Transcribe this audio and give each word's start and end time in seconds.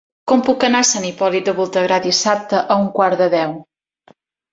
Com 0.29 0.39
puc 0.45 0.63
anar 0.67 0.79
a 0.85 0.85
Sant 0.91 1.03
Hipòlit 1.09 1.45
de 1.49 1.53
Voltregà 1.59 1.99
dissabte 2.05 2.63
a 2.77 2.79
un 2.85 2.89
quart 2.97 3.19
de 3.21 3.29
deu? 3.35 3.55